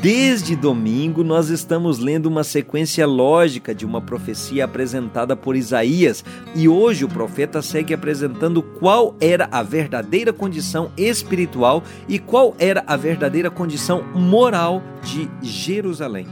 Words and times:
Desde 0.00 0.54
domingo, 0.54 1.24
nós 1.24 1.48
estamos 1.48 1.98
lendo 1.98 2.26
uma 2.26 2.44
sequência 2.44 3.04
lógica 3.04 3.74
de 3.74 3.84
uma 3.84 4.00
profecia 4.00 4.64
apresentada 4.64 5.34
por 5.34 5.56
Isaías 5.56 6.24
e 6.54 6.68
hoje 6.68 7.04
o 7.04 7.08
profeta 7.08 7.60
segue 7.60 7.92
apresentando 7.92 8.62
qual 8.62 9.16
era 9.20 9.48
a 9.50 9.60
verdadeira 9.60 10.32
condição 10.32 10.92
espiritual 10.96 11.82
e 12.08 12.16
qual 12.20 12.54
era 12.60 12.84
a 12.86 12.96
verdadeira 12.96 13.50
condição 13.50 14.04
moral 14.14 14.80
de 15.02 15.28
Jerusalém. 15.42 16.28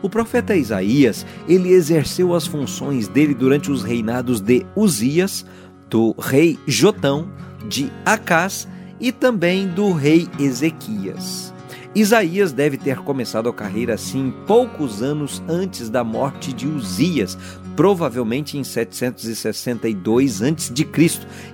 O 0.00 0.08
profeta 0.08 0.56
Isaías, 0.56 1.26
ele 1.46 1.72
exerceu 1.72 2.34
as 2.34 2.46
funções 2.46 3.06
dele 3.06 3.34
durante 3.34 3.70
os 3.70 3.82
reinados 3.82 4.40
de 4.40 4.64
Uzias, 4.74 5.44
do 5.90 6.14
rei 6.18 6.58
Jotão, 6.66 7.30
de 7.68 7.92
Acás 8.02 8.66
e 8.98 9.12
também 9.12 9.68
do 9.68 9.92
rei 9.92 10.26
Ezequias. 10.38 11.52
Isaías 11.92 12.52
deve 12.52 12.76
ter 12.76 12.98
começado 12.98 13.48
a 13.48 13.52
carreira 13.52 13.94
assim 13.94 14.32
poucos 14.46 15.02
anos 15.02 15.42
antes 15.48 15.90
da 15.90 16.04
morte 16.04 16.52
de 16.52 16.68
Uzias, 16.68 17.36
provavelmente 17.74 18.56
em 18.56 18.62
762 18.62 20.40
a.C. 20.40 20.86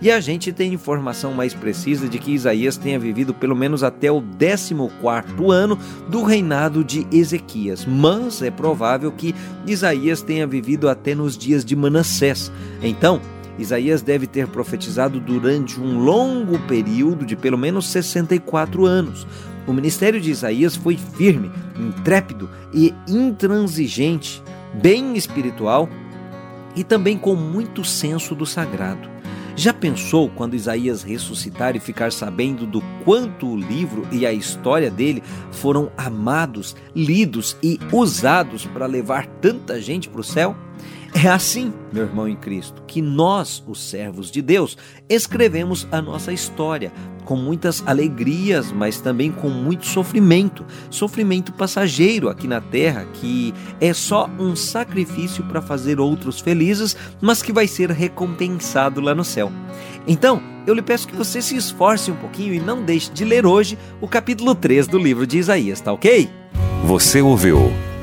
E 0.02 0.10
a 0.10 0.20
gente 0.20 0.52
tem 0.52 0.74
informação 0.74 1.32
mais 1.32 1.54
precisa 1.54 2.06
de 2.06 2.18
que 2.18 2.32
Isaías 2.32 2.76
tenha 2.76 2.98
vivido 2.98 3.32
pelo 3.32 3.56
menos 3.56 3.82
até 3.82 4.12
o 4.12 4.20
14º 4.20 5.50
ano 5.50 5.78
do 6.08 6.22
reinado 6.22 6.84
de 6.84 7.06
Ezequias, 7.10 7.86
mas 7.86 8.42
é 8.42 8.50
provável 8.50 9.10
que 9.12 9.34
Isaías 9.66 10.20
tenha 10.20 10.46
vivido 10.46 10.90
até 10.90 11.14
nos 11.14 11.38
dias 11.38 11.64
de 11.64 11.74
Manassés. 11.74 12.52
Então, 12.82 13.22
Isaías 13.58 14.02
deve 14.02 14.26
ter 14.26 14.46
profetizado 14.48 15.18
durante 15.18 15.80
um 15.80 15.98
longo 15.98 16.58
período 16.60 17.24
de 17.24 17.36
pelo 17.36 17.56
menos 17.56 17.86
64 17.88 18.84
anos. 18.84 19.26
O 19.66 19.72
ministério 19.72 20.20
de 20.20 20.30
Isaías 20.30 20.76
foi 20.76 20.96
firme, 20.96 21.50
intrépido 21.78 22.48
e 22.72 22.94
intransigente, 23.08 24.42
bem 24.74 25.16
espiritual 25.16 25.88
e 26.74 26.84
também 26.84 27.16
com 27.16 27.34
muito 27.34 27.84
senso 27.84 28.34
do 28.34 28.46
sagrado. 28.46 29.16
Já 29.56 29.72
pensou 29.72 30.28
quando 30.28 30.54
Isaías 30.54 31.02
ressuscitar 31.02 31.74
e 31.74 31.80
ficar 31.80 32.12
sabendo 32.12 32.66
do 32.66 32.82
quanto 33.02 33.48
o 33.48 33.56
livro 33.56 34.06
e 34.12 34.26
a 34.26 34.32
história 34.32 34.90
dele 34.90 35.22
foram 35.50 35.90
amados, 35.96 36.76
lidos 36.94 37.56
e 37.62 37.80
usados 37.90 38.66
para 38.66 38.84
levar 38.84 39.26
tanta 39.40 39.80
gente 39.80 40.10
para 40.10 40.20
o 40.20 40.24
céu? 40.24 40.54
É 41.14 41.28
assim, 41.28 41.72
meu 41.92 42.04
irmão 42.04 42.28
em 42.28 42.36
Cristo, 42.36 42.82
que 42.86 43.00
nós, 43.00 43.64
os 43.66 43.80
servos 43.80 44.30
de 44.30 44.42
Deus, 44.42 44.76
escrevemos 45.08 45.88
a 45.90 46.02
nossa 46.02 46.32
história 46.32 46.92
com 47.24 47.36
muitas 47.36 47.82
alegrias, 47.86 48.70
mas 48.70 49.00
também 49.00 49.32
com 49.32 49.48
muito 49.48 49.86
sofrimento. 49.86 50.64
Sofrimento 50.90 51.52
passageiro 51.52 52.28
aqui 52.28 52.46
na 52.46 52.60
terra, 52.60 53.06
que 53.14 53.54
é 53.80 53.94
só 53.94 54.30
um 54.38 54.54
sacrifício 54.54 55.42
para 55.44 55.62
fazer 55.62 55.98
outros 55.98 56.38
felizes, 56.38 56.96
mas 57.20 57.42
que 57.42 57.52
vai 57.52 57.66
ser 57.66 57.90
recompensado 57.90 59.00
lá 59.00 59.14
no 59.14 59.24
céu. 59.24 59.50
Então, 60.06 60.42
eu 60.66 60.74
lhe 60.74 60.82
peço 60.82 61.08
que 61.08 61.16
você 61.16 61.40
se 61.40 61.56
esforce 61.56 62.10
um 62.10 62.16
pouquinho 62.16 62.52
e 62.52 62.60
não 62.60 62.82
deixe 62.82 63.10
de 63.10 63.24
ler 63.24 63.46
hoje 63.46 63.78
o 64.00 64.06
capítulo 64.06 64.54
3 64.54 64.86
do 64.86 64.98
livro 64.98 65.26
de 65.26 65.38
Isaías, 65.38 65.80
tá 65.80 65.92
ok? 65.92 66.28
Você 66.84 67.22
ouviu 67.22 67.72